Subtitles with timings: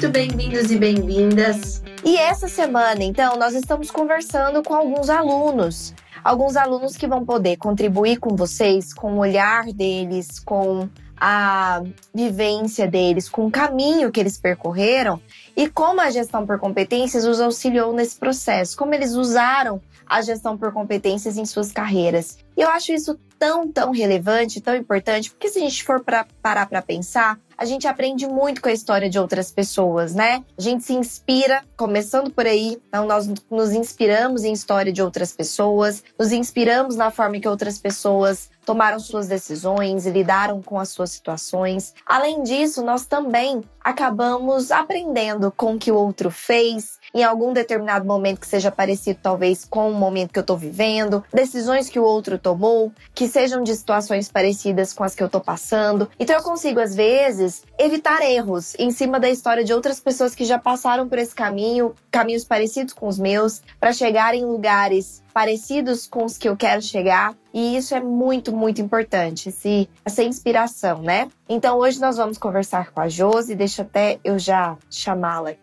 [0.00, 1.82] Muito bem-vindos e bem-vindas.
[2.02, 5.92] E essa semana, então, nós estamos conversando com alguns alunos.
[6.24, 10.88] Alguns alunos que vão poder contribuir com vocês, com o olhar deles, com
[11.20, 11.82] a
[12.14, 15.20] vivência deles, com o caminho que eles percorreram
[15.54, 20.56] e como a gestão por competências os auxiliou nesse processo, como eles usaram a gestão
[20.56, 22.38] por competências em suas carreiras.
[22.56, 26.26] E eu acho isso tão, tão relevante, tão importante, porque se a gente for para
[26.40, 30.42] parar para pensar, a gente aprende muito com a história de outras pessoas, né?
[30.56, 35.34] A gente se inspira, começando por aí, então nós nos inspiramos em história de outras
[35.34, 40.90] pessoas, nos inspiramos na forma que outras pessoas tomaram suas decisões e lidaram com as
[40.90, 41.92] suas situações.
[42.06, 48.06] Além disso, nós também acabamos aprendendo com o que o outro fez, em algum determinado
[48.06, 52.04] momento que seja parecido talvez com o momento que eu tô vivendo, decisões que o
[52.04, 56.08] outro tomou, que sejam de situações parecidas com as que eu tô passando.
[56.20, 60.44] Então eu consigo às vezes evitar erros em cima da história de outras pessoas que
[60.44, 66.06] já passaram por esse caminho, caminhos parecidos com os meus, para chegar em lugares parecidos
[66.06, 67.34] com os que eu quero chegar.
[67.52, 71.28] E isso é muito, muito importante, esse, essa inspiração, né?
[71.48, 75.54] Então hoje nós vamos conversar com a Josi, deixa até eu já chamá-la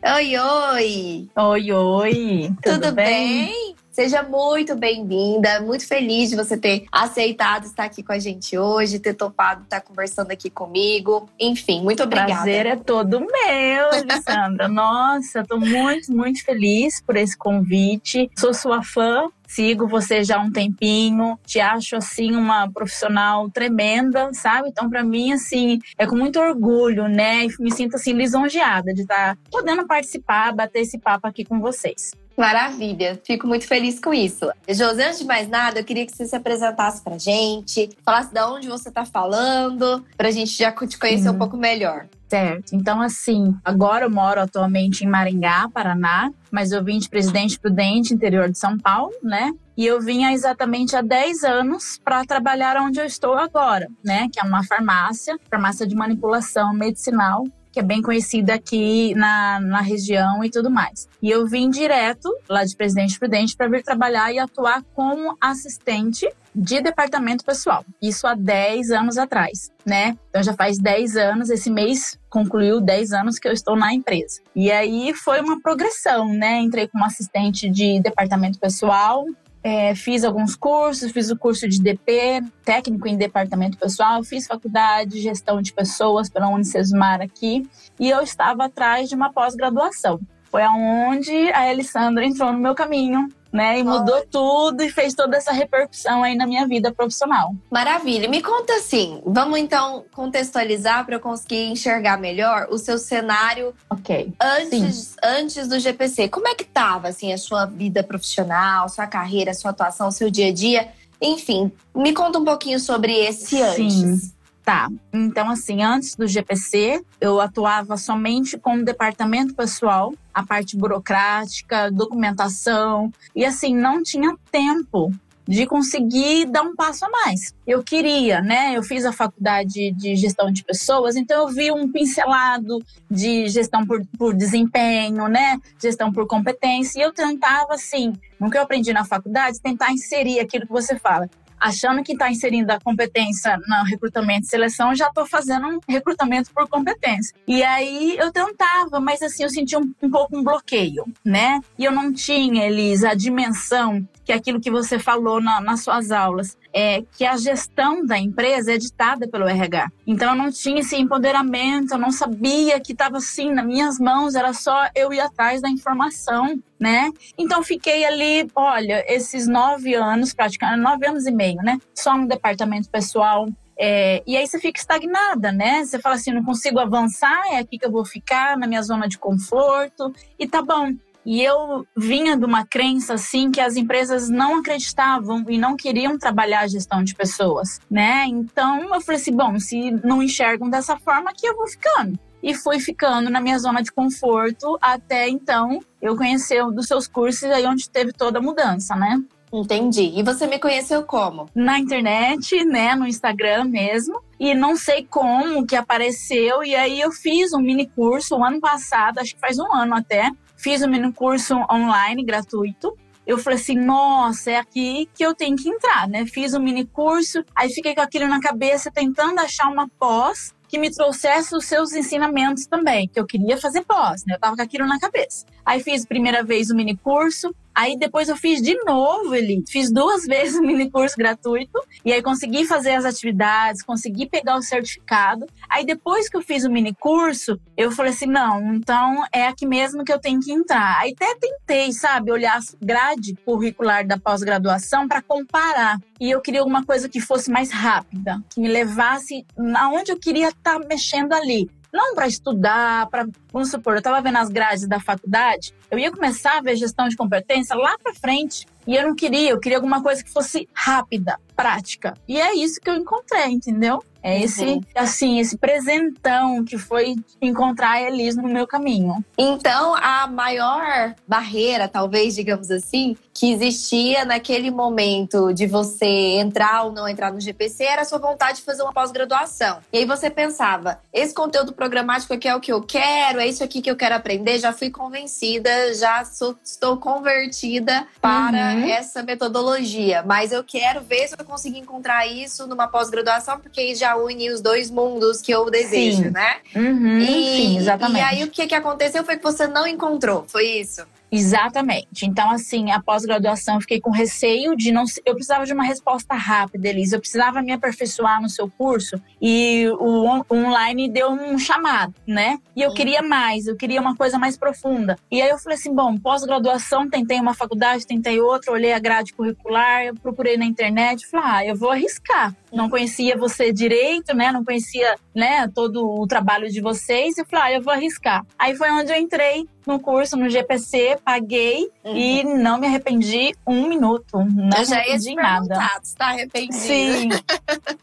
[0.00, 1.28] Oi, oi!
[1.36, 2.50] Oi, oi!
[2.62, 3.46] Tudo, Tudo bem?
[3.46, 3.67] bem?
[3.98, 9.00] Seja muito bem-vinda, muito feliz de você ter aceitado estar aqui com a gente hoje,
[9.00, 11.28] ter topado estar conversando aqui comigo.
[11.36, 12.30] Enfim, muito obrigada.
[12.30, 14.68] O prazer é todo meu, Alessandra.
[14.70, 18.30] Nossa, estou muito, muito feliz por esse convite.
[18.38, 24.32] Sou sua fã, sigo você já há um tempinho, te acho assim uma profissional tremenda,
[24.32, 24.68] sabe?
[24.68, 27.46] Então para mim assim, é com muito orgulho, né?
[27.46, 32.12] E me sinto assim lisonjeada de estar podendo participar, bater esse papo aqui com vocês.
[32.38, 34.48] Maravilha, fico muito feliz com isso.
[34.68, 38.40] José, antes de mais nada, eu queria que você se apresentasse pra gente, falasse de
[38.40, 41.34] onde você tá falando, pra gente já te conhecer uhum.
[41.34, 42.06] um pouco melhor.
[42.28, 42.76] Certo.
[42.76, 48.14] Então, assim, agora eu moro atualmente em Maringá, Paraná, mas eu vim de Presidente Prudente,
[48.14, 49.50] interior de São Paulo, né?
[49.76, 54.28] E eu vim há exatamente há 10 anos para trabalhar onde eu estou agora, né?
[54.32, 57.44] Que é uma farmácia, farmácia de manipulação medicinal,
[57.78, 61.08] que é bem conhecida aqui na, na região e tudo mais.
[61.22, 66.28] E eu vim direto lá de Presidente Prudente para vir trabalhar e atuar como assistente
[66.52, 67.84] de departamento pessoal.
[68.02, 70.18] Isso há 10 anos atrás, né?
[70.28, 74.40] Então já faz 10 anos, esse mês concluiu 10 anos que eu estou na empresa.
[74.56, 76.58] E aí foi uma progressão, né?
[76.58, 79.24] Entrei como assistente de departamento pessoal,
[79.62, 85.10] é, fiz alguns cursos, fiz o curso de DP, técnico em departamento pessoal, fiz faculdade
[85.10, 87.68] de gestão de pessoas pela Unicesumar aqui,
[87.98, 90.20] e eu estava atrás de uma pós-graduação.
[90.44, 93.78] Foi aonde a Alessandra entrou no meu caminho né?
[93.78, 97.54] E mudou tudo e fez toda essa repercussão aí na minha vida profissional.
[97.70, 98.28] Maravilha.
[98.28, 104.32] Me conta assim, vamos então contextualizar para eu conseguir enxergar melhor o seu cenário Ok.
[104.40, 106.28] antes, antes do GPC.
[106.28, 110.48] Como é que tava assim a sua vida profissional, sua carreira, sua atuação, seu dia
[110.48, 110.88] a dia?
[111.20, 114.32] Enfim, me conta um pouquinho sobre esse antes.
[114.68, 114.90] Tá.
[115.14, 121.90] Então, assim, antes do GPC, eu atuava somente com o departamento pessoal, a parte burocrática,
[121.90, 125.10] documentação, e assim, não tinha tempo
[125.46, 127.54] de conseguir dar um passo a mais.
[127.66, 128.76] Eu queria, né?
[128.76, 132.78] Eu fiz a faculdade de gestão de pessoas, então eu vi um pincelado
[133.10, 135.58] de gestão por, por desempenho, né?
[135.80, 140.40] Gestão por competência, e eu tentava, assim, no que eu aprendi na faculdade, tentar inserir
[140.40, 141.26] aquilo que você fala
[141.60, 146.50] achando que está inserindo a competência no recrutamento e seleção, já estou fazendo um recrutamento
[146.52, 147.34] por competência.
[147.46, 151.60] E aí eu tentava, mas assim, eu sentia um, um pouco um bloqueio, né?
[151.78, 155.82] E eu não tinha, Elis, a dimensão que é aquilo que você falou na, nas
[155.82, 159.90] suas aulas, é que a gestão da empresa é ditada pelo RH.
[160.06, 164.34] Então eu não tinha esse empoderamento, eu não sabia que estava assim nas minhas mãos,
[164.34, 167.10] era só eu ir atrás da informação, né?
[167.38, 171.78] Então fiquei ali, olha, esses nove anos, praticamente nove anos e meio, né?
[171.94, 173.48] Só no departamento pessoal,
[173.80, 175.84] é, e aí você fica estagnada, né?
[175.86, 179.08] Você fala assim, não consigo avançar, é aqui que eu vou ficar, na minha zona
[179.08, 180.92] de conforto, e tá bom.
[181.26, 186.16] E eu vinha de uma crença assim que as empresas não acreditavam e não queriam
[186.18, 188.24] trabalhar a gestão de pessoas, né?
[188.26, 192.18] Então eu falei assim, bom, se não enxergam dessa forma, aqui eu vou ficando.
[192.42, 197.06] e fui ficando na minha zona de conforto até então eu conhecer um dos seus
[197.08, 199.20] cursos aí onde teve toda a mudança, né?
[199.52, 200.12] Entendi.
[200.14, 201.46] E você me conheceu como?
[201.54, 204.20] Na internet, né, no Instagram mesmo.
[204.38, 206.62] E não sei como que apareceu.
[206.62, 209.94] E aí eu fiz um mini curso o ano passado, acho que faz um ano
[209.94, 210.30] até.
[210.58, 212.94] Fiz um mini curso online gratuito
[213.28, 216.24] eu falei assim, nossa, é aqui que eu tenho que entrar, né?
[216.24, 220.78] Fiz um mini curso, aí fiquei com aquilo na cabeça, tentando achar uma pós que
[220.78, 224.34] me trouxesse os seus ensinamentos também, que eu queria fazer pós, né?
[224.34, 225.44] Eu tava com aquilo na cabeça.
[225.62, 229.88] Aí fiz primeira vez o mini curso, Aí depois eu fiz de novo, ele fiz
[229.92, 234.62] duas vezes o mini curso gratuito e aí consegui fazer as atividades, consegui pegar o
[234.62, 235.46] certificado.
[235.68, 239.64] Aí depois que eu fiz o mini curso, eu falei assim, não, então é aqui
[239.64, 240.98] mesmo que eu tenho que entrar.
[240.98, 246.00] Aí até tentei, sabe, olhar a grade curricular da pós-graduação para comparar.
[246.18, 249.46] E eu queria alguma coisa que fosse mais rápida, que me levasse
[249.76, 254.20] aonde eu queria estar tá mexendo ali não para estudar, para vamos supor, eu estava
[254.20, 258.14] vendo as grades da faculdade, eu ia começar a ver gestão de competência lá para
[258.14, 262.14] frente e eu não queria, eu queria alguma coisa que fosse rápida, prática.
[262.26, 264.02] E é isso que eu encontrei, entendeu?
[264.28, 264.80] É esse, uhum.
[264.94, 269.24] assim, esse presentão que foi encontrar a Elis no meu caminho.
[269.38, 276.92] Então, a maior barreira, talvez, digamos assim, que existia naquele momento de você entrar ou
[276.92, 279.78] não entrar no GPC era a sua vontade de fazer uma pós-graduação.
[279.92, 283.62] E aí você pensava, esse conteúdo programático aqui é o que eu quero, é isso
[283.64, 288.90] aqui que eu quero aprender, já fui convencida, já sou, estou convertida para uhum.
[288.90, 290.22] essa metodologia.
[290.26, 294.50] Mas eu quero ver se eu consigo encontrar isso numa pós-graduação, porque aí já une
[294.50, 296.30] os dois mundos que eu desejo, sim.
[296.30, 296.56] né?
[296.74, 298.20] Uhum, e, sim, exatamente.
[298.20, 301.02] E aí o que, que aconteceu foi que você não encontrou, foi isso?
[301.30, 302.24] Exatamente.
[302.24, 305.04] Então, assim, a pós-graduação eu fiquei com receio de não.
[305.24, 307.16] Eu precisava de uma resposta rápida, Elisa.
[307.16, 312.58] Eu precisava me aperfeiçoar no seu curso e o, online deu um chamado, né?
[312.74, 315.16] E eu queria mais, eu queria uma coisa mais profunda.
[315.30, 319.32] E aí eu falei assim: bom, pós-graduação, tentei uma faculdade, tentei outra, olhei a grade
[319.34, 322.54] curricular, eu procurei na internet, falei: ah, eu vou arriscar.
[322.72, 324.50] Não conhecia você direito, né?
[324.52, 327.36] Não conhecia, né, todo o trabalho de vocês.
[327.36, 328.44] E falei: ah, eu vou arriscar.
[328.58, 332.14] Aí foi onde eu entrei no curso, no GPC, paguei uhum.
[332.14, 334.44] e não me arrependi um minuto.
[334.44, 335.88] Não eu já ia nada.
[336.02, 336.76] Você tá arrependido?
[336.76, 337.28] Sim.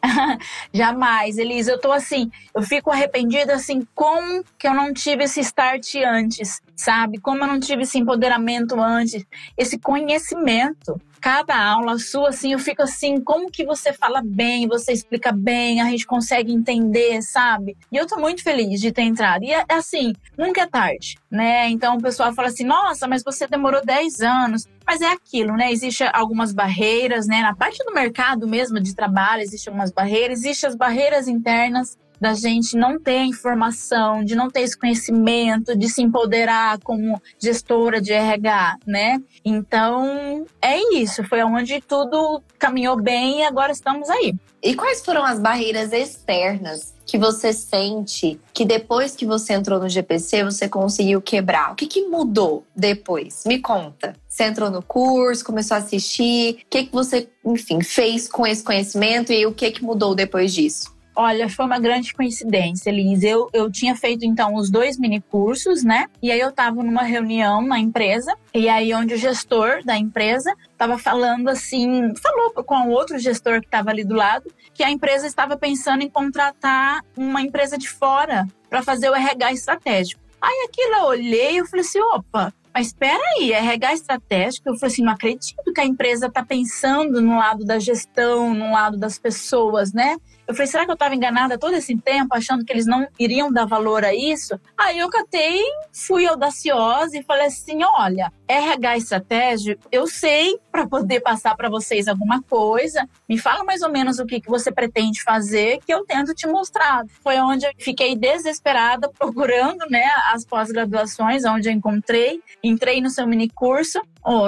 [0.73, 1.71] Jamais, Elisa.
[1.71, 6.59] Eu tô assim, eu fico arrependida assim, como que eu não tive esse start antes,
[6.75, 7.19] sabe?
[7.19, 9.25] Como eu não tive esse empoderamento antes,
[9.57, 14.91] esse conhecimento cada aula sua, assim, eu fico assim, como que você fala bem, você
[14.91, 17.75] explica bem, a gente consegue entender, sabe?
[17.91, 19.43] E eu tô muito feliz de ter entrado.
[19.43, 21.67] E é, assim, nunca é tarde, né?
[21.69, 24.67] Então o pessoal fala assim, nossa, mas você demorou 10 anos.
[24.85, 25.71] Mas é aquilo, né?
[25.71, 27.41] Existem algumas barreiras, né?
[27.41, 32.33] Na parte do mercado mesmo de trabalho, existem algumas barreiras, existem as barreiras internas da
[32.33, 38.13] gente não ter informação, de não ter esse conhecimento, de se empoderar como gestora de
[38.13, 39.21] RH, né?
[39.43, 41.23] Então, é isso.
[41.23, 44.33] Foi onde tudo caminhou bem e agora estamos aí.
[44.65, 49.87] E quais foram as barreiras externas que você sente que depois que você entrou no
[49.87, 51.71] GPC você conseguiu quebrar?
[51.71, 53.43] O que, que mudou depois?
[53.45, 54.15] Me conta.
[54.27, 58.63] Você entrou no curso, começou a assistir, o que, que você, enfim, fez com esse
[58.63, 60.94] conhecimento e o que, que mudou depois disso?
[61.15, 63.23] Olha, foi uma grande coincidência, Liz.
[63.23, 66.07] Eu, eu tinha feito então os dois mini cursos, né?
[66.21, 70.53] E aí eu estava numa reunião na empresa, e aí onde o gestor da empresa
[70.69, 75.25] estava falando assim, falou com outro gestor que estava ali do lado, que a empresa
[75.25, 80.21] estava pensando em contratar uma empresa de fora para fazer o RH estratégico.
[80.41, 84.91] Aí aquilo eu olhei e falei assim, opa, mas espera aí, RH estratégico, eu falei
[84.91, 89.17] assim, não acredito que a empresa está pensando no lado da gestão, no lado das
[89.17, 90.17] pessoas, né?
[90.47, 93.51] Eu falei, será que eu estava enganada todo esse tempo, achando que eles não iriam
[93.51, 94.59] dar valor a isso?
[94.77, 95.59] Aí eu catei,
[95.91, 102.07] fui audaciosa e falei assim: olha, RH estratégico, eu sei para poder passar para vocês
[102.07, 103.07] alguma coisa.
[103.27, 106.47] Me fala mais ou menos o que, que você pretende fazer, que eu tento te
[106.47, 107.03] mostrar.
[107.23, 112.41] Foi onde eu fiquei desesperada procurando né, as pós-graduações, onde eu encontrei.
[112.63, 113.99] Entrei no seu mini curso,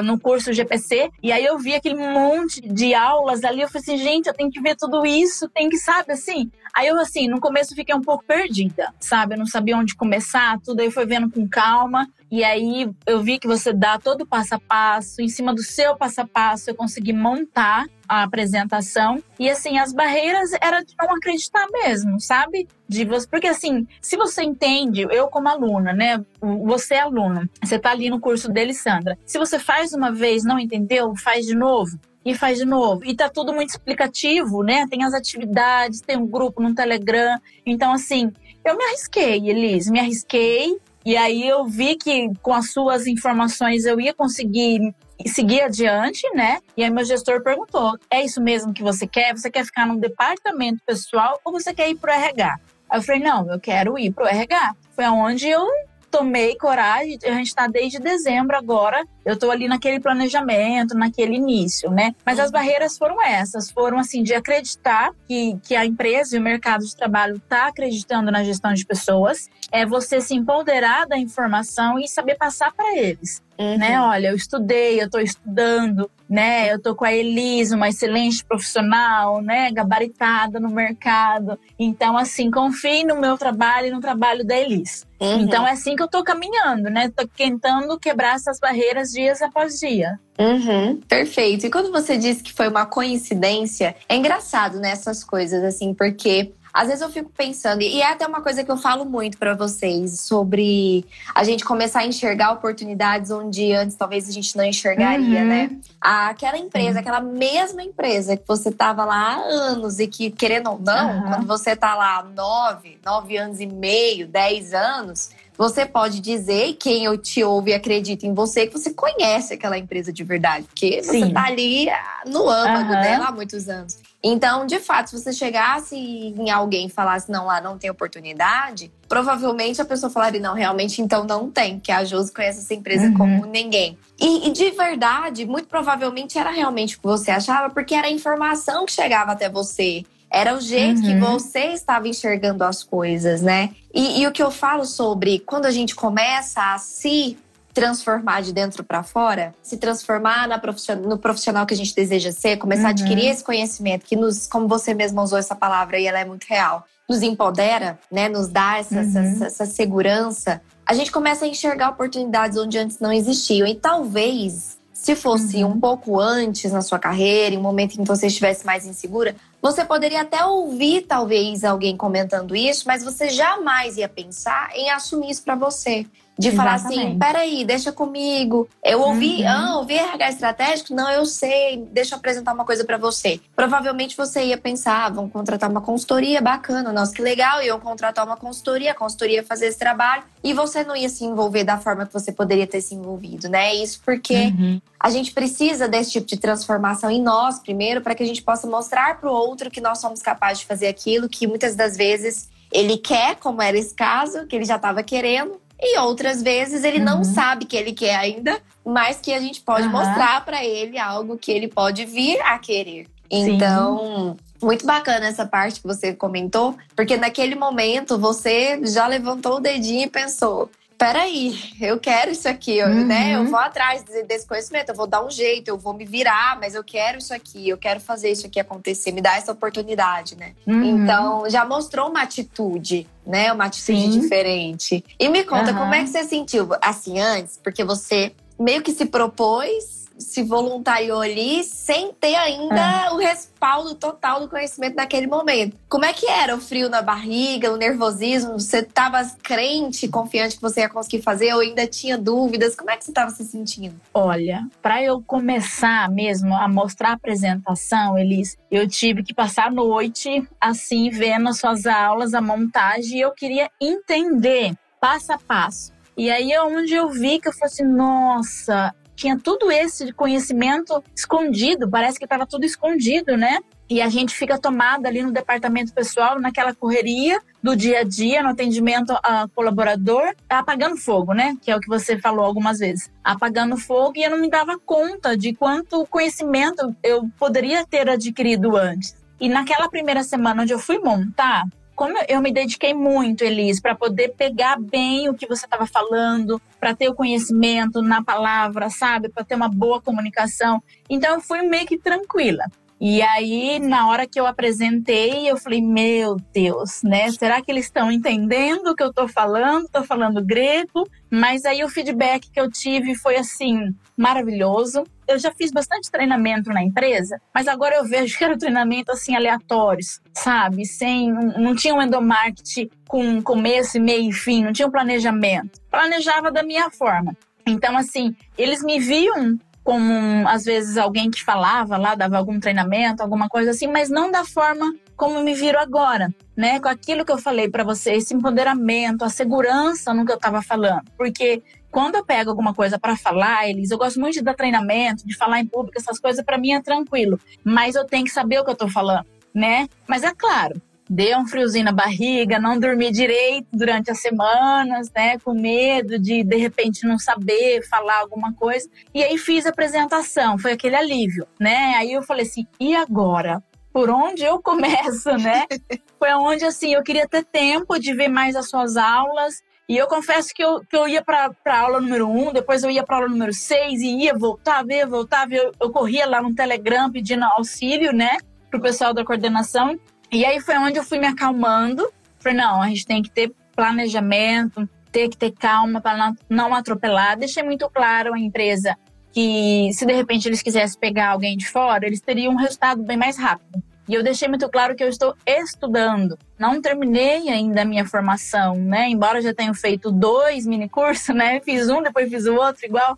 [0.04, 3.62] no curso GPC, e aí eu vi aquele monte de aulas ali.
[3.62, 6.52] Eu falei assim: gente, eu tenho que ver tudo isso, tem que sabe assim?
[6.76, 9.34] Aí eu, assim, no começo fiquei um pouco perdida, sabe?
[9.34, 12.08] Eu não sabia onde começar, tudo aí foi vendo com calma.
[12.30, 15.64] E aí eu vi que você dá todo o passo a passo, em cima do
[15.64, 19.22] seu passo a passo eu consegui montar a apresentação.
[19.40, 22.68] E assim, as barreiras era de não acreditar mesmo, sabe?
[22.88, 26.24] De você, porque assim, se você entende, eu como aluna, né?
[26.66, 29.18] Você é aluno, você tá ali no curso dele, Sandra.
[29.26, 33.06] Se você faz uma vez, não entendeu, faz de novo e faz de novo.
[33.06, 34.86] E tá tudo muito explicativo, né?
[34.90, 37.40] Tem as atividades, tem um grupo no Telegram.
[37.66, 38.32] Então, assim,
[38.66, 40.78] eu me arrisquei, Elise, me arrisquei.
[41.08, 44.94] E aí eu vi que com as suas informações eu ia conseguir
[45.26, 46.60] seguir adiante, né?
[46.76, 49.34] E aí meu gestor perguntou: é isso mesmo que você quer?
[49.34, 52.60] Você quer ficar no departamento pessoal ou você quer ir pro RH?
[52.90, 54.76] Aí eu falei: não, eu quero ir pro RH.
[54.94, 55.66] Foi aonde eu
[56.12, 61.92] tomei coragem, a gente está desde dezembro agora, eu estou ali naquele planejamento, naquele início,
[61.92, 62.16] né?
[62.26, 66.42] Mas as barreiras foram essas, foram assim, de acreditar que, que a empresa e o
[66.42, 72.00] mercado de trabalho está acreditando na gestão de pessoas, é você se empoderar da informação
[72.00, 73.46] e saber passar para eles.
[73.60, 73.78] Uhum.
[73.78, 74.00] Né?
[74.00, 76.72] Olha, eu estudei, eu estou estudando, né?
[76.72, 79.72] Eu tô com a Elisa, uma excelente profissional, né?
[79.72, 81.60] Gabaritada no mercado.
[81.78, 85.06] Então, assim, confie no meu trabalho e no trabalho da Elisa.
[85.20, 85.42] Uhum.
[85.42, 87.10] Então, é assim que eu tô caminhando, né?
[87.10, 90.20] Tô tentando quebrar essas barreiras dias após dia.
[90.38, 91.66] Uhum, perfeito.
[91.66, 96.54] E quando você disse que foi uma coincidência, é engraçado nessas né, coisas, assim, porque
[96.72, 99.56] às vezes eu fico pensando, e é até uma coisa que eu falo muito para
[99.56, 105.42] vocês, sobre a gente começar a enxergar oportunidades onde antes talvez a gente não enxergaria,
[105.42, 105.48] uhum.
[105.48, 105.72] né?
[106.00, 110.80] Aquela empresa, aquela mesma empresa que você tava lá há anos e que, querendo ou
[110.80, 111.30] não, uhum.
[111.30, 117.06] quando você tá lá nove, nove anos e meio, dez anos, você pode dizer, quem
[117.06, 120.66] eu te ouve e acredita em você, que você conhece aquela empresa de verdade.
[120.66, 121.26] Porque Sim.
[121.26, 123.02] você tá ali ah, no âmago uhum.
[123.02, 123.98] dela há muitos anos.
[124.24, 128.92] Então, de fato, se você chegasse em alguém e falasse, não, lá não tem oportunidade,
[129.08, 133.08] provavelmente a pessoa falaria, não, realmente então não tem, que a Josi conhece essa empresa
[133.08, 133.14] uhum.
[133.14, 133.98] como ninguém.
[134.20, 138.12] E, e, de verdade, muito provavelmente era realmente o que você achava, porque era a
[138.12, 140.04] informação que chegava até você.
[140.30, 141.08] Era o jeito uhum.
[141.08, 143.72] que você estava enxergando as coisas, né?
[143.94, 147.38] E, e o que eu falo sobre quando a gente começa a se
[147.74, 152.32] transformar de dentro para fora, se transformar na profissional, no profissional que a gente deseja
[152.32, 152.88] ser, começar uhum.
[152.88, 156.26] a adquirir esse conhecimento que nos, como você mesma usou essa palavra e ela é
[156.26, 159.20] muito real, nos empodera, né, nos dá essa, uhum.
[159.20, 164.78] essa, essa segurança, a gente começa a enxergar oportunidades onde antes não existiam e talvez
[164.92, 165.74] se fosse uhum.
[165.74, 169.36] um pouco antes na sua carreira, em um momento em que você estivesse mais insegura,
[169.62, 175.32] você poderia até ouvir talvez alguém comentando isso, mas você jamais ia pensar em assumir
[175.32, 176.06] isso para você.
[176.38, 178.70] De falar assim, peraí, deixa comigo.
[178.84, 179.50] Eu ouvi, uhum.
[179.50, 180.94] ah, ouvi RH estratégico?
[180.94, 183.40] Não, eu sei, deixa eu apresentar uma coisa para você.
[183.56, 188.26] Provavelmente você ia pensar, ah, vão contratar uma consultoria, bacana, nossa, que legal, iam contratar
[188.26, 191.78] uma consultoria, a consultoria ia fazer esse trabalho, e você não ia se envolver da
[191.78, 193.74] forma que você poderia ter se envolvido, né?
[193.74, 194.82] Isso porque uhum.
[195.00, 198.68] a gente precisa desse tipo de transformação em nós, primeiro, para que a gente possa
[198.68, 202.98] mostrar pro outro que nós somos capazes de fazer aquilo que muitas das vezes ele
[202.98, 207.06] quer, como era esse caso, que ele já estava querendo, e outras vezes ele uhum.
[207.06, 209.94] não sabe que ele quer ainda, mas que a gente pode uhum.
[209.94, 213.08] mostrar para ele algo que ele pode vir a querer.
[213.30, 214.66] Então, Sim.
[214.66, 220.04] muito bacana essa parte que você comentou, porque naquele momento você já levantou o dedinho
[220.06, 223.06] e pensou: peraí, eu quero isso aqui, uhum.
[223.06, 223.36] né?
[223.36, 226.74] Eu vou atrás desse conhecimento, eu vou dar um jeito, eu vou me virar, mas
[226.74, 230.54] eu quero isso aqui, eu quero fazer isso aqui acontecer, me dá essa oportunidade, né?
[230.66, 230.84] Uhum.
[230.84, 233.52] Então, já mostrou uma atitude, né?
[233.54, 234.20] Uma atitude Sim.
[234.20, 235.06] diferente.
[235.20, 235.78] E me conta, uhum.
[235.78, 237.60] como é que você sentiu assim antes?
[237.64, 243.12] Porque você meio que se propôs se voluntariou ali sem ter ainda é.
[243.12, 245.78] o respaldo total do conhecimento naquele momento.
[245.90, 248.60] Como é que era o frio na barriga, o nervosismo?
[248.60, 252.76] Você estava crente, confiante que você ia conseguir fazer ou ainda tinha dúvidas?
[252.76, 253.96] Como é que você estava se sentindo?
[254.14, 259.72] Olha, para eu começar mesmo a mostrar a apresentação, Elis, eu tive que passar a
[259.72, 265.92] noite assim vendo as suas aulas, a montagem, e eu queria entender passo a passo.
[266.18, 271.04] E aí é onde eu vi que eu falei assim, nossa, tinha tudo esse conhecimento
[271.14, 273.60] escondido, parece que estava tudo escondido, né?
[273.90, 278.44] E a gente fica tomada ali no departamento pessoal, naquela correria do dia a dia,
[278.44, 281.58] no atendimento a colaborador, apagando fogo, né?
[281.62, 283.10] Que é o que você falou algumas vezes.
[283.24, 288.78] Apagando fogo e eu não me dava conta de quanto conhecimento eu poderia ter adquirido
[288.78, 289.16] antes.
[289.40, 291.64] E naquela primeira semana onde eu fui montar,
[291.98, 296.62] como eu me dediquei muito, Elis, para poder pegar bem o que você estava falando,
[296.80, 299.30] para ter o conhecimento na palavra, sabe?
[299.30, 300.82] Para ter uma boa comunicação.
[301.10, 302.66] Então eu fui meio que tranquila.
[303.00, 307.32] E aí, na hora que eu apresentei, eu falei: Meu Deus, né?
[307.32, 309.86] Será que eles estão entendendo o que eu estou falando?
[309.86, 311.08] Estou falando grego.
[311.30, 315.04] Mas aí o feedback que eu tive foi assim: maravilhoso.
[315.28, 319.36] Eu já fiz bastante treinamento na empresa, mas agora eu vejo que era treinamento assim
[319.36, 320.86] aleatórios, sabe?
[320.86, 325.82] Sem não tinha um endomarketing com começo, meio e fim, não tinha um planejamento.
[325.92, 327.36] Planejava da minha forma.
[327.68, 333.24] Então assim, eles me viam como às vezes alguém que falava lá, dava algum treinamento,
[333.24, 336.78] alguma coisa assim, mas não da forma como me viro agora, né?
[336.82, 340.62] Com aquilo que eu falei para você, esse empoderamento, a segurança no que eu estava
[340.62, 341.10] falando.
[341.16, 345.26] Porque quando eu pego alguma coisa para falar, eles, eu gosto muito de dar treinamento,
[345.26, 348.60] de falar em público, essas coisas para mim é tranquilo, mas eu tenho que saber
[348.60, 349.26] o que eu tô falando,
[349.56, 349.88] né?
[350.06, 355.38] Mas é claro, deu um friozinho na barriga, não dormi direito durante as semanas, né,
[355.40, 358.90] com medo de de repente não saber falar alguma coisa.
[359.14, 361.96] E aí fiz a apresentação, foi aquele alívio, né?
[361.98, 363.64] Aí eu falei assim: "E agora?
[363.94, 365.66] Por onde eu começo, né?"
[366.20, 369.62] foi onde assim, eu queria ter tempo de ver mais as suas aulas.
[369.90, 372.90] E eu confesso que eu, que eu ia para a aula número um, depois eu
[372.90, 375.60] ia para aula número seis e ia voltar, ver, voltar, ver.
[375.60, 378.38] Eu, eu corria lá no Telegram pedindo auxílio, né,
[378.70, 379.98] pro pessoal da coordenação.
[380.32, 382.08] E aí foi onde eu fui me acalmando.
[382.40, 387.38] Falei, não, a gente tem que ter planejamento, ter que ter calma para não atropelar.
[387.38, 388.98] Deixei muito claro à empresa
[389.32, 393.18] que se de repente eles quisessem pegar alguém de fora, eles teriam um resultado bem
[393.18, 393.84] mais rápido.
[394.08, 396.40] E eu deixei muito claro que eu estou estudando.
[396.58, 399.10] Não terminei ainda a minha formação, né?
[399.10, 401.60] Embora eu já tenha feito dois mini cursos, né?
[401.60, 403.18] Fiz um, depois fiz o outro igual.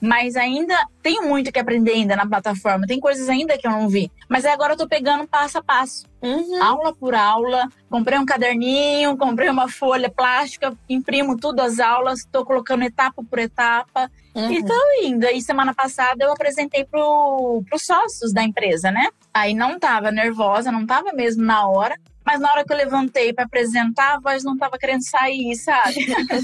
[0.00, 2.86] Mas ainda tenho muito que aprender ainda na plataforma.
[2.86, 4.10] Tem coisas ainda que eu não vi.
[4.28, 6.06] Mas agora eu tô pegando passo a passo.
[6.22, 6.62] Uhum.
[6.62, 7.68] Aula por aula.
[7.90, 13.38] Comprei um caderninho, comprei uma folha plástica, imprimo tudo as aulas, tô colocando etapa por
[13.38, 14.10] etapa.
[14.34, 14.52] Uhum.
[14.52, 15.26] E tô indo.
[15.26, 19.08] E semana passada eu apresentei pro, pros sócios da empresa, né?
[19.34, 21.96] Aí não tava nervosa, não tava mesmo na hora.
[22.28, 25.94] Mas na hora que eu levantei para apresentar, a voz não tava querendo sair, sabe?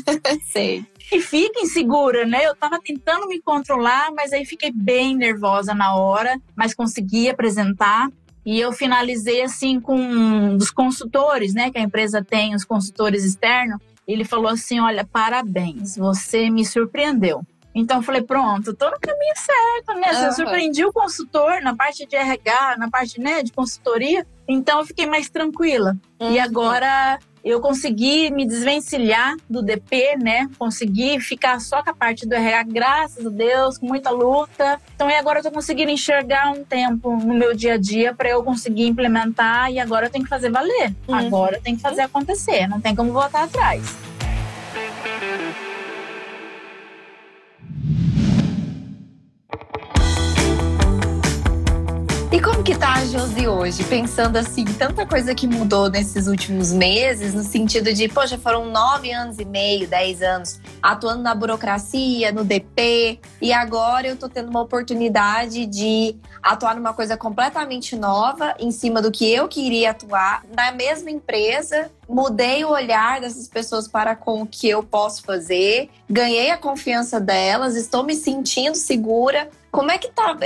[0.51, 0.83] Sei.
[1.13, 2.47] E fica insegura, né?
[2.47, 8.09] Eu tava tentando me controlar, mas aí fiquei bem nervosa na hora, mas consegui apresentar.
[8.47, 11.71] E eu finalizei assim com um dos consultores, né?
[11.71, 13.79] Que a empresa tem, os consultores externos.
[14.09, 17.43] Ele falou assim: Olha, parabéns, você me surpreendeu.
[17.75, 20.13] Então eu falei, pronto, tô no caminho certo, né?
[20.13, 20.27] Uhum.
[20.27, 24.27] Eu surpreendi o consultor na parte de RH, na parte né, de consultoria.
[24.47, 25.97] Então eu fiquei mais tranquila.
[26.21, 26.33] Uhum.
[26.33, 30.49] E agora eu consegui me desvencilhar do DP, né?
[30.59, 34.81] Consegui ficar só com a parte do RH, graças a Deus, com muita luta.
[34.95, 38.31] Então, e agora eu tô conseguindo enxergar um tempo no meu dia a dia para
[38.31, 40.95] eu conseguir implementar e agora eu tenho que fazer valer.
[41.07, 41.15] Uhum.
[41.15, 44.04] Agora eu tenho que fazer acontecer, não tem como voltar atrás.
[52.65, 53.85] Que tá a Josi hoje?
[53.85, 59.13] Pensando assim, tanta coisa que mudou nesses últimos meses, no sentido de, poxa, foram nove
[59.13, 64.49] anos e meio, dez anos atuando na burocracia, no DP, e agora eu tô tendo
[64.49, 70.43] uma oportunidade de atuar numa coisa completamente nova, em cima do que eu queria atuar,
[70.57, 71.91] na mesma empresa.
[72.09, 77.21] Mudei o olhar dessas pessoas para com o que eu posso fazer, ganhei a confiança
[77.21, 80.37] delas, estou me sentindo segura como é que tá?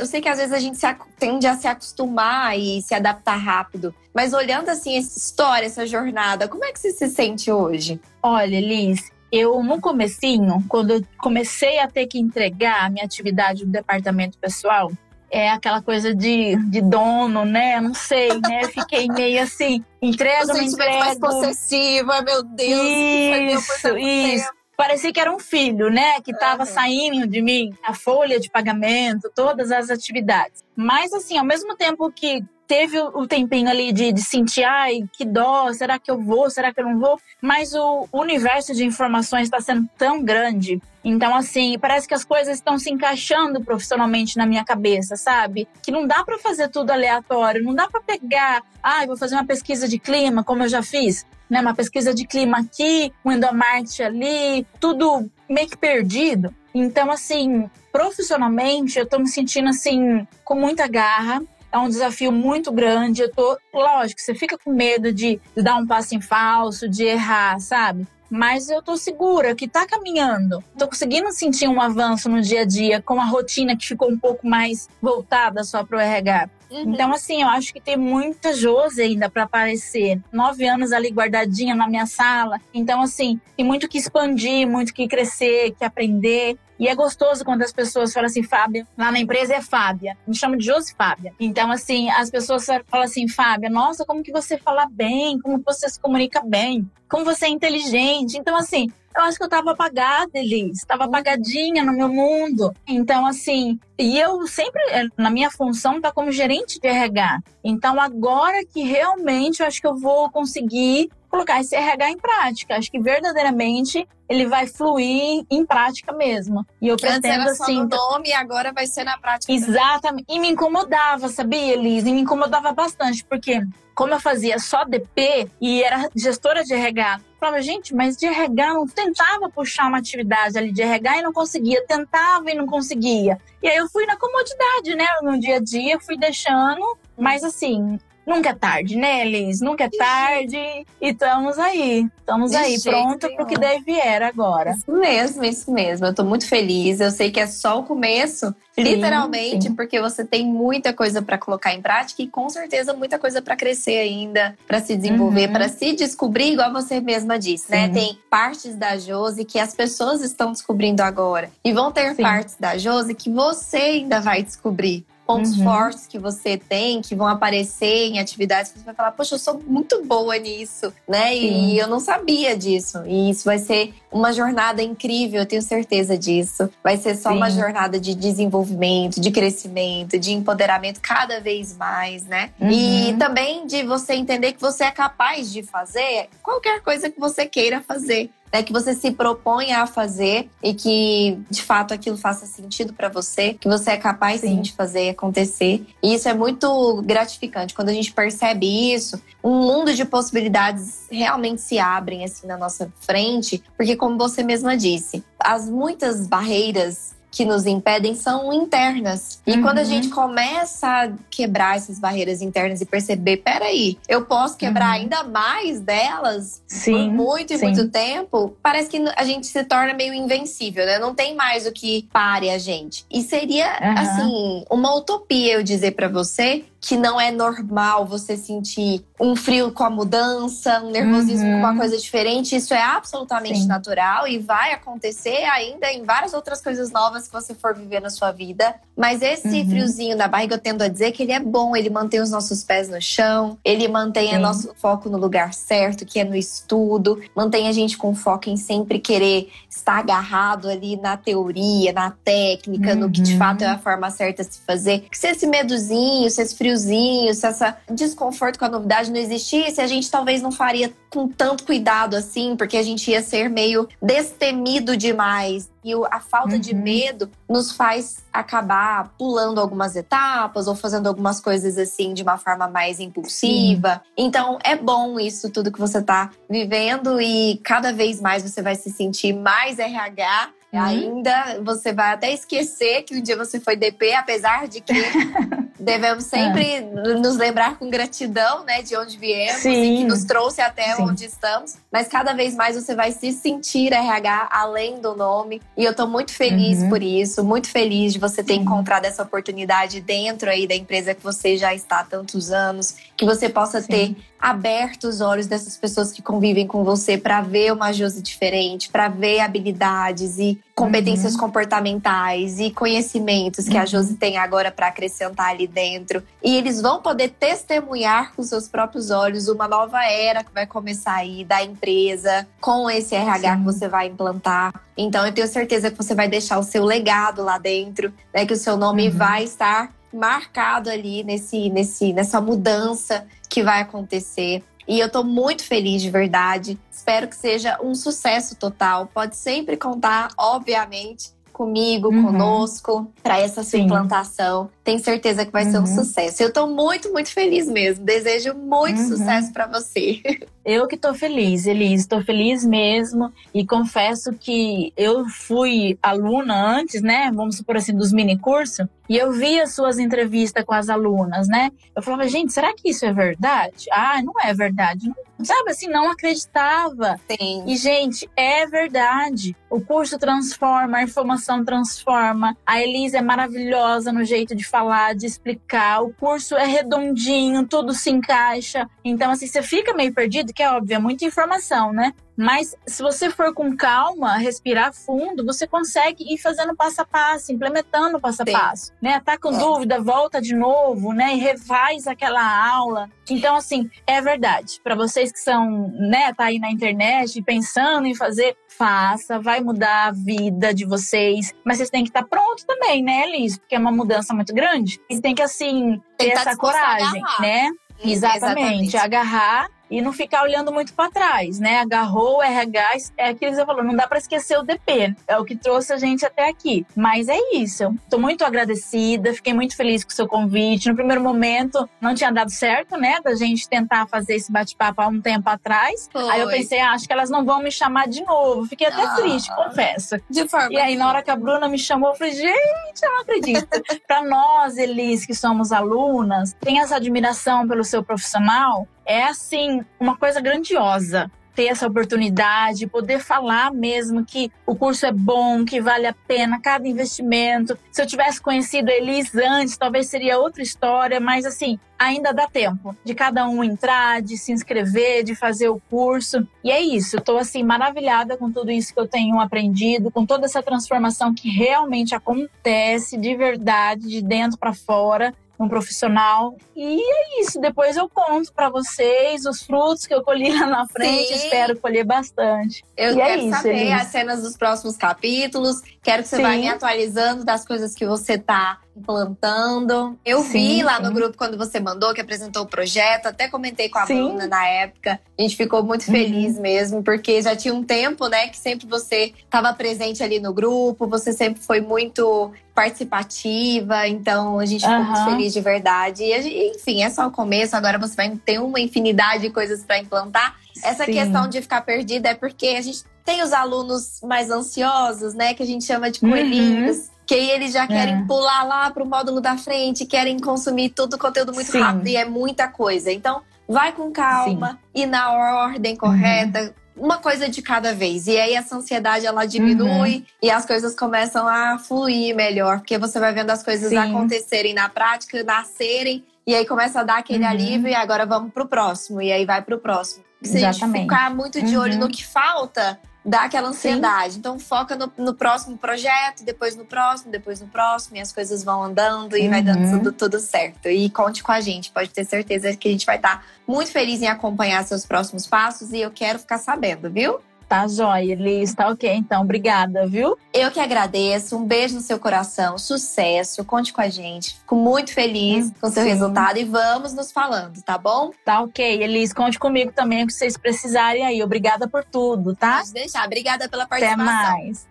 [0.00, 0.76] Eu sei que às vezes a gente
[1.16, 6.48] tende a se acostumar e se adaptar rápido, mas olhando assim essa história, essa jornada,
[6.48, 8.00] como é que você se sente hoje?
[8.20, 13.64] Olha, Liz, eu no comecinho, quando eu comecei a ter que entregar a minha atividade
[13.64, 14.90] do departamento pessoal,
[15.32, 17.80] é aquela coisa de, de dono, né?
[17.80, 18.64] Não sei, né?
[18.68, 20.98] Fiquei meio assim, entrega, me entrega.
[20.98, 23.62] mais possessiva, meu Deus.
[23.62, 24.52] Isso, isso.
[24.76, 26.20] Parecia que era um filho, né?
[26.20, 26.68] Que estava uhum.
[26.68, 30.62] saindo de mim, a folha de pagamento, todas as atividades.
[30.76, 35.26] Mas, assim, ao mesmo tempo que teve o tempinho ali de, de sentir, ai, que
[35.26, 37.20] dó, será que eu vou, será que eu não vou?
[37.38, 40.80] Mas o universo de informações está sendo tão grande.
[41.04, 45.68] Então, assim, parece que as coisas estão se encaixando profissionalmente na minha cabeça, sabe?
[45.82, 49.44] Que não dá para fazer tudo aleatório, não dá para pegar, ai, vou fazer uma
[49.44, 51.60] pesquisa de clima, como eu já fiz né?
[51.60, 56.54] Uma pesquisa de clima aqui, um endomarketing ali, tudo meio que perdido.
[56.74, 61.42] Então, assim, profissionalmente, eu tô me sentindo assim, com muita garra.
[61.72, 63.22] É um desafio muito grande.
[63.22, 67.58] Eu tô, lógico, você fica com medo de, dar um passo em falso, de errar,
[67.58, 68.06] sabe?
[68.34, 70.64] mas eu tô segura que tá caminhando.
[70.78, 74.18] Tô conseguindo sentir um avanço no dia a dia com a rotina que ficou um
[74.18, 76.48] pouco mais voltada só pro RH.
[76.70, 76.94] Uhum.
[76.94, 80.18] Então, assim, eu acho que tem muita Josi ainda para aparecer.
[80.32, 82.58] Nove anos ali guardadinha na minha sala.
[82.72, 86.56] Então, assim, tem muito que expandir, muito que crescer, que aprender.
[86.82, 90.18] E é gostoso quando as pessoas falam assim, Fábia, lá na empresa é Fábia.
[90.26, 91.32] Me chama de Josi Fábia.
[91.38, 95.88] Então, assim, as pessoas falam assim, Fábia, nossa, como que você fala bem, como você
[95.88, 98.36] se comunica bem, como você é inteligente.
[98.36, 100.80] Então, assim, eu acho que eu tava apagada, Elis.
[100.84, 102.74] Tava apagadinha no meu mundo.
[102.84, 107.42] Então, assim, e eu sempre, eh, na minha função, tá como gerente de RH.
[107.62, 112.76] Então, agora que realmente eu acho que eu vou conseguir colocar esse RH em prática.
[112.76, 116.64] Acho que verdadeiramente ele vai fluir em prática mesmo.
[116.78, 117.76] E eu pretendo Antes era assim.
[117.76, 119.50] Só no nome e agora vai ser na prática.
[119.50, 120.26] Exatamente.
[120.28, 122.10] E me incomodava, sabia, Elise?
[122.10, 123.62] E me incomodava bastante, porque
[123.94, 128.26] como eu fazia só DP e era gestora de RH, eu falava, gente, mas de
[128.26, 132.66] RH não tentava puxar uma atividade ali de RH e não conseguia, tentava e não
[132.66, 133.38] conseguia.
[133.62, 135.06] E aí eu fui na comodidade, né?
[135.22, 139.60] No dia a dia, fui deixando, mas assim, Nunca é tarde, né, Liz?
[139.60, 140.56] Nunca é tarde.
[140.56, 142.06] E estamos aí.
[142.18, 143.36] Estamos aí, pronto nenhum.
[143.36, 144.70] pro que deve vier agora.
[144.70, 146.06] Isso mesmo, isso mesmo.
[146.06, 147.00] Eu tô muito feliz.
[147.00, 149.74] Eu sei que é só o começo, literalmente, sim.
[149.74, 153.56] porque você tem muita coisa para colocar em prática e com certeza muita coisa para
[153.56, 155.52] crescer ainda, para se desenvolver, Uhum.
[155.52, 157.86] para se descobrir, igual você mesma disse, né?
[157.88, 157.92] Sim.
[157.92, 162.22] Tem partes da Josi que as pessoas estão descobrindo agora e vão ter Sim.
[162.22, 165.04] partes da Josi que você ainda vai descobrir.
[165.36, 165.64] Pontos Uhum.
[165.64, 169.38] fortes que você tem, que vão aparecer em atividades que você vai falar, poxa, eu
[169.38, 171.30] sou muito boa nisso, né?
[171.32, 171.68] Sim.
[171.72, 172.98] E eu não sabia disso.
[173.06, 176.68] E isso vai ser uma jornada incrível, eu tenho certeza disso.
[176.82, 177.36] Vai ser só Sim.
[177.36, 182.50] uma jornada de desenvolvimento, de crescimento, de empoderamento cada vez mais, né?
[182.60, 183.18] E Uhum.
[183.18, 187.80] também de você entender que você é capaz de fazer qualquer coisa que você queira
[187.80, 188.30] fazer.
[188.52, 193.08] Né, que você se propõe a fazer e que de fato aquilo faça sentido para
[193.08, 194.48] você, que você é capaz sim.
[194.48, 194.60] Sim.
[194.60, 195.86] de fazer acontecer.
[196.02, 201.62] E isso é muito gratificante quando a gente percebe isso, um mundo de possibilidades realmente
[201.62, 207.44] se abrem assim na nossa frente, porque como você mesma disse, as muitas barreiras que
[207.46, 209.40] nos impedem são internas.
[209.46, 209.62] E Uhum.
[209.62, 214.88] quando a gente começa a quebrar essas barreiras internas e perceber, peraí, eu posso quebrar
[214.88, 214.92] Uhum.
[215.02, 217.10] ainda mais delas por Sim.
[217.10, 220.98] muito e muito tempo, parece que a gente se torna meio invencível, né?
[220.98, 223.06] Não tem mais o que pare a gente.
[223.10, 223.94] E seria, Aham.
[223.98, 229.70] assim, uma utopia eu dizer pra você que não é normal você sentir um frio
[229.70, 231.52] com a mudança, um nervosismo Uhum.
[231.52, 232.56] com uma coisa diferente.
[232.56, 233.66] Isso é absolutamente Sim.
[233.68, 238.10] natural e vai acontecer ainda em várias outras coisas novas que você for viver na
[238.10, 238.74] sua vida.
[238.96, 239.70] Mas esse Uhum.
[239.70, 242.64] friozinho na barriga, eu tendo a dizer que ele é bom, ele mantém os nossos
[242.64, 247.22] pés no chão, ele mantém o nosso foco no lugar certo, que é no estudo,
[247.36, 252.96] mantém a gente com foco em sempre querer estar agarrado ali na teoria, na técnica,
[252.96, 253.38] no que de Uhum.
[253.38, 255.00] fato é a forma certa de se fazer.
[255.08, 259.80] Que se esse medozinho, se esse friozinho, se essa desconforto com a novidade não existisse,
[259.80, 263.88] a gente talvez não faria com tanto cuidado assim, porque a gente ia ser meio
[264.00, 265.70] destemido demais.
[265.84, 266.80] E a falta de Uhum.
[266.80, 272.68] medo nos faz acabar pulando algumas etapas ou fazendo algumas coisas assim de uma forma
[272.68, 274.00] mais impulsiva.
[274.16, 278.76] Então é bom isso tudo que você tá vivendo e cada vez mais você vai
[278.76, 280.50] se sentir mais RH.
[280.72, 280.80] Uhum.
[280.80, 284.92] Ainda você vai até esquecer que um dia você foi DP, apesar de que
[285.78, 290.04] devemos sempre nos lembrar com gratidão, né, de onde viemos e que Sim.
[290.04, 291.02] nos trouxe até Sim.
[291.02, 291.74] onde estamos.
[291.92, 295.60] Mas cada vez mais você vai se sentir RH além do nome.
[295.76, 296.88] E eu tô muito feliz Uhum.
[296.88, 298.60] por isso, muito feliz de você ter Sim.
[298.60, 303.24] encontrado essa oportunidade dentro aí da empresa que você já está há tantos anos, que
[303.26, 303.86] você possa Sim.
[303.88, 308.88] ter aberto os olhos dessas pessoas que convivem com você para ver uma Josi diferente,
[308.90, 313.86] para ver habilidades e competências comportamentais e conhecimentos que a Uhum.
[313.86, 316.24] Josi tem agora para acrescentar ali dentro.
[316.42, 321.14] E eles vão poder testemunhar com seus próprios olhos uma nova era que vai começar
[321.14, 323.58] aí da empresa com esse RH Sim.
[323.58, 324.74] que você vai implantar.
[324.96, 328.54] Então eu tenho certeza que você vai deixar o seu legado lá dentro, né, que
[328.54, 329.16] o seu nome Uhum.
[329.16, 334.62] vai estar marcado ali nesse, nesse, nessa mudança que vai acontecer.
[334.88, 336.78] E eu tô muito feliz de verdade.
[336.90, 339.08] Espero que seja um sucesso total.
[339.12, 342.22] Pode sempre contar, obviamente, comigo, Uhum.
[342.24, 343.84] conosco, para essa sua Sim.
[343.84, 344.70] implantação.
[344.82, 345.86] Tenho certeza que vai ser um Uhum.
[345.86, 346.42] sucesso.
[346.42, 348.04] Eu tô muito, muito feliz mesmo.
[348.04, 349.08] Desejo muito Uhum.
[349.08, 350.20] sucesso para você.
[350.64, 357.02] Eu que tô feliz, Elise, tô feliz mesmo e confesso que eu fui aluna antes,
[357.02, 357.30] né?
[357.34, 361.46] Vamos supor assim, dos mini cursos, e eu vi as suas entrevistas com as alunas,
[361.46, 361.70] né?
[361.94, 363.84] Eu falava, gente, será que isso é verdade?
[363.92, 365.06] Ah, não é verdade.
[365.38, 367.20] Não, sabe assim, não acreditava.
[367.30, 367.62] Sim.
[367.66, 369.54] E, gente, é verdade.
[369.68, 372.56] O curso transforma, a informação transforma.
[372.64, 376.02] A Elise é maravilhosa no jeito de falar, de explicar.
[376.02, 378.88] O curso é redondinho, tudo se encaixa.
[379.04, 382.14] Então, assim, você fica meio perdido, que é óbvio, é muita informação, né?
[382.42, 387.52] Mas se você for com calma, respirar fundo, você consegue ir fazendo passo a passo,
[387.52, 388.52] implementando passo a Sim.
[388.52, 389.20] passo, né?
[389.24, 389.58] Tá com É.
[389.58, 391.34] dúvida, volta de novo, né?
[391.34, 392.42] E revaz aquela
[392.74, 393.08] aula.
[393.30, 394.80] Então, assim, é verdade.
[394.82, 400.08] Para vocês que são, né, tá aí na internet pensando em fazer, faça, vai mudar
[400.08, 401.54] a vida de vocês.
[401.64, 403.56] Mas vocês têm que estar pronto também, né, Liz?
[403.56, 405.00] Porque é uma mudança muito grande.
[405.08, 407.70] E tem que, assim, ter tá essa coragem, né?
[408.04, 408.96] Exatamente.
[408.96, 411.80] Agarrar e não ficar olhando muito para trás, né?
[411.80, 415.38] Agarrou o RH, é aquilo que você falou, não dá para esquecer o DP, é
[415.38, 416.86] o que trouxe a gente até aqui.
[416.96, 420.88] Mas é isso, estou muito agradecida, fiquei muito feliz com o seu convite.
[420.88, 425.08] No primeiro momento não tinha dado certo, né, da gente tentar fazer esse bate-papo há
[425.08, 426.08] um tempo atrás.
[426.10, 426.30] Foi.
[426.30, 428.66] Aí eu pensei, ah, acho que elas não vão me chamar de novo.
[428.66, 430.16] Fiquei até ah, triste, confesso.
[430.30, 430.72] De forma.
[430.72, 433.68] E aí na hora que a Bruna me chamou, eu falei, gente, eu não acredito.
[434.08, 440.16] para nós, Elis, que somos alunas, tem essa admiração pelo seu profissional, é assim, uma
[440.16, 446.06] coisa grandiosa ter essa oportunidade, poder falar mesmo que o curso é bom, que vale
[446.06, 447.76] a pena cada investimento.
[447.90, 452.48] Se eu tivesse conhecido a Elis antes, talvez seria outra história, mas assim, ainda dá
[452.48, 456.46] tempo de cada um entrar, de se inscrever, de fazer o curso.
[456.64, 460.24] E é isso, eu tô assim maravilhada com tudo isso que eu tenho aprendido, com
[460.24, 465.34] toda essa transformação que realmente acontece de verdade, de dentro para fora
[465.64, 466.56] um profissional.
[466.74, 467.60] E é isso.
[467.60, 471.28] Depois eu conto para vocês os frutos que eu colhi lá na frente.
[471.28, 471.34] Sim.
[471.34, 472.84] Espero colher bastante.
[472.96, 475.80] Eu e é quero é isso, saber as cenas dos próximos capítulos.
[476.02, 476.42] Quero que você Sim.
[476.42, 480.18] vá me atualizando das coisas que você tá implantando.
[480.24, 481.02] Eu sim, vi lá sim.
[481.02, 484.14] no grupo quando você mandou, que apresentou o projeto, até comentei com a sim.
[484.14, 485.20] Bruna na época.
[485.38, 486.12] A gente ficou muito uhum.
[486.12, 490.52] feliz mesmo, porque já tinha um tempo, né, que sempre você estava presente ali no
[490.52, 495.04] grupo, você sempre foi muito participativa, então a gente ficou uhum.
[495.04, 496.22] muito feliz de verdade.
[496.22, 499.98] E, enfim, é só o começo, agora você vai ter uma infinidade de coisas para
[499.98, 500.56] implantar.
[500.82, 505.54] Essa questão de ficar perdida é porque a gente tem os alunos mais ansiosos, né,
[505.54, 506.96] que a gente chama de coelhinhos.
[506.96, 508.24] Uhum que aí eles já querem é.
[508.26, 511.80] pular lá para o módulo da frente, querem consumir todo o conteúdo muito Sim.
[511.80, 513.12] rápido e é muita coisa.
[513.12, 515.02] Então, vai com calma Sim.
[515.02, 516.60] e na ordem correta.
[516.60, 517.04] Uhum.
[517.04, 518.26] Uma coisa de cada vez.
[518.26, 520.24] E aí essa ansiedade ela diminui uhum.
[520.42, 523.96] e as coisas começam a fluir melhor, porque você vai vendo as coisas Sim.
[523.96, 527.50] acontecerem na prática, nascerem, e aí começa a dar aquele uhum.
[527.50, 529.22] alívio e agora vamos pro próximo.
[529.22, 530.24] E aí vai pro próximo.
[530.42, 530.66] Se Exatamente.
[530.66, 532.10] a gente ficar muito de olho no uhum.
[532.10, 534.34] que falta, dá aquela ansiedade.
[534.34, 534.38] Sim.
[534.38, 538.64] Então foca no, no, próximo projeto, depois no próximo, depois no próximo, e as coisas
[538.64, 539.50] vão andando e uhum.
[539.50, 539.98] vai dando uhum.
[539.98, 540.88] tudo, tudo certo.
[540.88, 544.20] E conte com a gente, pode ter certeza que a gente vai estar muito feliz
[544.22, 547.40] em acompanhar seus próximos passos e eu quero ficar sabendo, viu?
[547.72, 548.74] Tá joia, Liz.
[548.74, 549.40] Tá ok, então.
[549.40, 550.36] Obrigada, viu?
[550.52, 551.56] Eu que agradeço.
[551.56, 552.76] Um beijo no seu coração.
[552.76, 553.64] Sucesso.
[553.64, 554.58] Conte com a gente.
[554.58, 556.10] Fico muito feliz hum, com o seu sim.
[556.10, 558.30] resultado e vamos nos falando, tá bom?
[558.44, 559.32] Tá ok, Elis.
[559.32, 561.42] Conte comigo também o que vocês precisarem aí.
[561.42, 562.80] Obrigada por tudo, tá?
[562.80, 563.24] Pode deixar.
[563.24, 564.28] Obrigada pela participação.
[564.28, 564.86] Até mais.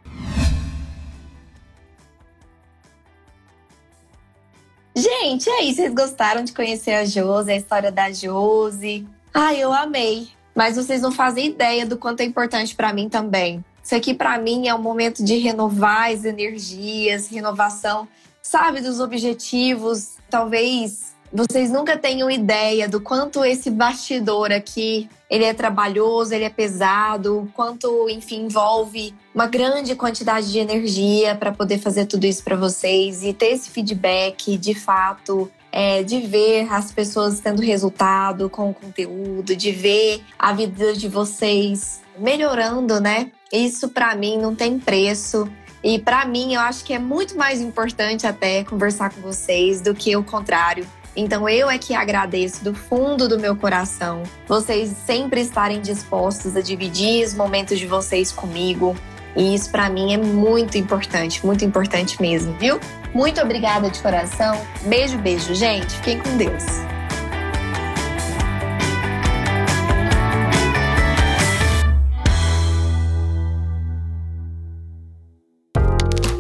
[4.96, 5.76] Gente, e aí?
[5.76, 9.08] Vocês gostaram de conhecer a Josi, a história da Josi?
[9.32, 10.41] Ai, eu amei.
[10.56, 13.64] Mas vocês não fazem ideia do quanto é importante para mim também.
[13.84, 18.08] Isso aqui para mim é um momento de renovar as energias, renovação,
[18.42, 20.18] sabe, dos objetivos.
[20.30, 26.50] Talvez vocês nunca tenham ideia do quanto esse bastidor aqui, ele é trabalhoso, ele é
[26.50, 32.58] pesado, quanto, enfim, envolve uma grande quantidade de energia para poder fazer tudo isso para
[32.58, 38.70] vocês e ter esse feedback de fato é, de ver as pessoas tendo resultado com
[38.70, 43.32] o conteúdo, de ver a vida de vocês melhorando, né?
[43.52, 45.50] Isso para mim não tem preço.
[45.84, 49.96] E para mim, eu acho que é muito mais importante até conversar com vocês do
[49.96, 50.86] que o contrário.
[51.16, 56.62] Então eu é que agradeço do fundo do meu coração vocês sempre estarem dispostos a
[56.62, 58.96] dividir os momentos de vocês comigo.
[59.36, 62.80] E isso para mim é muito importante, muito importante mesmo, viu?
[63.14, 64.60] Muito obrigada de coração.
[64.84, 65.94] Beijo, beijo, gente.
[65.98, 66.64] Fiquem com Deus.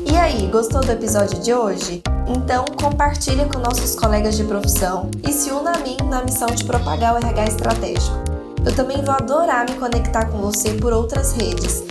[0.06, 2.04] E aí, gostou do episódio de hoje?
[2.27, 6.63] Então compartilhe com nossos colegas de profissão e se una a mim na missão de
[6.63, 8.17] propagar o RH estratégico.
[8.65, 11.90] Eu também vou adorar me conectar com você por outras redes